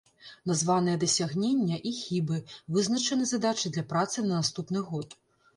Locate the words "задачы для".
3.33-3.83